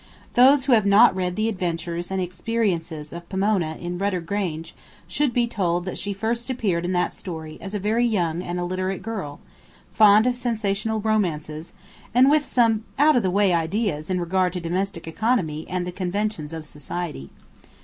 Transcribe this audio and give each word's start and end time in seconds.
Those 0.33 0.65
who 0.65 0.73
have 0.73 0.87
not 0.87 1.15
read 1.15 1.35
the 1.35 1.47
adventures 1.47 2.09
and 2.09 2.19
experiences 2.19 3.13
of 3.13 3.29
Pomona 3.29 3.75
in 3.79 3.99
"Rudder 3.99 4.19
Grange" 4.19 4.73
should 5.07 5.31
be 5.31 5.45
told 5.45 5.85
that 5.85 5.95
she 5.99 6.11
first 6.11 6.49
appeared 6.49 6.85
in 6.85 6.93
that 6.93 7.13
story 7.13 7.59
as 7.61 7.75
a 7.75 7.79
very 7.79 8.07
young 8.07 8.41
and 8.41 8.57
illiterate 8.57 9.03
girl, 9.03 9.39
fond 9.91 10.25
of 10.25 10.33
sensational 10.33 11.01
romances, 11.01 11.73
and 12.15 12.31
with 12.31 12.47
some 12.47 12.83
out 12.97 13.15
of 13.15 13.21
the 13.21 13.29
way 13.29 13.53
ideas 13.53 14.09
in 14.09 14.19
regard 14.19 14.53
to 14.53 14.59
domestic 14.59 15.05
economy 15.07 15.67
and 15.69 15.85
the 15.85 15.91
conventions 15.91 16.51
of 16.51 16.65
society. 16.65 17.29